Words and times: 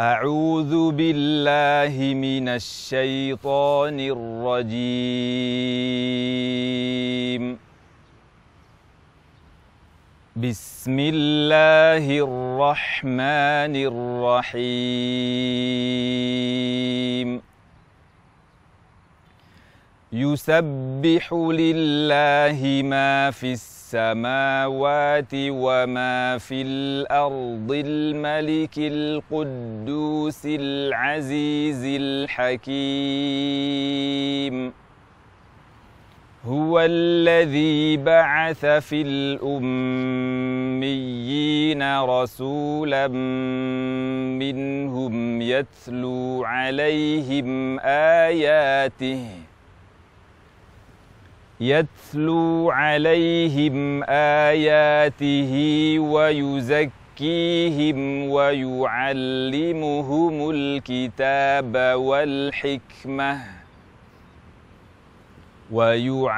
أعوذ 0.00 0.90
بالله 0.92 2.14
من 2.14 2.48
الشيطان 2.48 4.00
الرجيم. 4.00 4.78
بسم 10.36 10.96
الله 10.98 12.18
الرحمن 12.18 13.74
الرحيم. 13.92 14.72
يسبح 20.12 21.32
لله 21.32 22.82
ما 22.84 23.30
في 23.30 23.52
السماوات 23.94 25.34
وما 25.34 26.38
في 26.38 26.62
الأرض 26.62 27.72
الملك 27.72 28.78
القدوس 28.78 30.46
العزيز 30.46 31.84
الحكيم. 32.00 32.72
هو 36.44 36.80
الذي 36.80 37.96
بعث 37.96 38.66
في 38.66 39.02
الأميين 39.02 39.82
رسولا 42.02 43.08
منهم 44.38 45.42
يتلو 45.42 46.44
عليهم 46.44 47.80
آياته. 47.80 49.51
يتلو 51.62 52.70
عليهم 52.70 54.02
آياته 54.08 55.52
ويزكيهم 55.98 57.98
ويعلمهم 58.30 58.90
الكتاب 60.50 61.76
والحكمة 61.98 63.62
ويعلمهم 65.72 66.28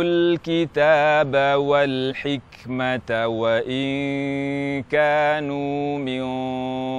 الكتاب 0.00 1.58
والحكمة 1.58 3.26
وإن 3.26 3.84
كانوا 4.82 5.98
من 5.98 6.24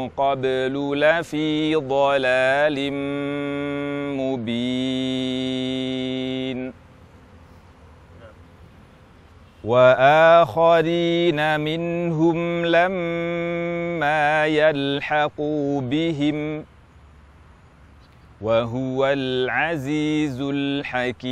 قبل 0.10 1.00
لفي 1.00 1.76
ضلال 1.76 2.94
مبين 4.18 5.54
وآخرين 9.66 11.60
منهم 11.60 12.66
لما 12.66 14.46
يلحقوا 14.46 15.82
بهم 15.82 16.66
وهو 18.42 19.06
العزيز 19.06 20.42
الحكيم. 20.42 21.26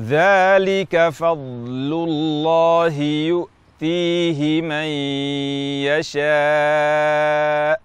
ذلك 0.00 1.08
فضل 1.08 1.92
الله 2.08 3.00
يؤتيه 3.00 4.62
من 4.62 4.86
يشاء. 5.88 7.81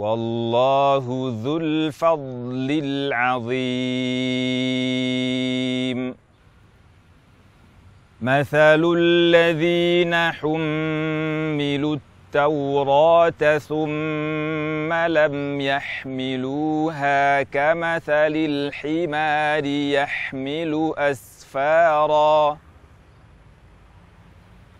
والله 0.00 1.04
ذو 1.44 1.56
الفضل 1.56 2.80
العظيم. 2.84 3.60
مثل 8.22 8.82
الذين 8.96 10.14
حملوا 10.32 11.96
التوراة 11.96 13.58
ثم 13.58 14.92
لم 14.92 15.60
يحملوها 15.60 17.42
كمثل 17.42 18.34
الحمار 18.36 19.64
يحمل 19.66 20.92
أسفارا. 20.96 22.58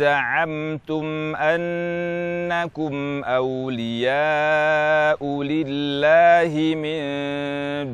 زعمتم 0.00 1.36
أنكم 1.36 3.24
أولياء 3.24 5.20
لله 5.42 6.74
من 6.84 7.00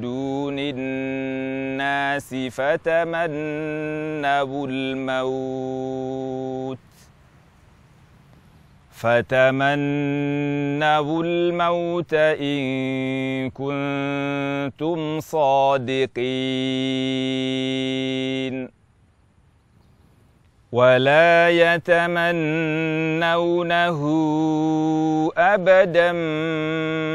دون 0.01 0.59
الناس 0.59 2.35
فتمنوا 2.35 4.67
الموت 4.71 6.79
فتمنوا 8.91 9.83
الموت 11.25 12.15
إن 12.15 13.51
كنتم 13.51 15.21
صادقين 15.21 16.17
ولا 20.77 21.49
يتمنونه 21.49 22.01
أبدا 25.39 26.13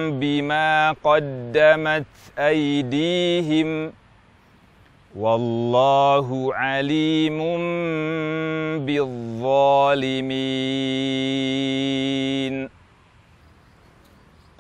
بما 0.10 0.96
قدمت 1.04 2.06
أيديهم. 2.40 3.94
والله 5.16 6.54
عليم 6.54 7.40
بالظالمين. 8.86 10.32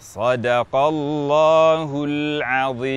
صدق 0.00 0.76
الله 0.76 2.04
العظيم. 2.08 2.88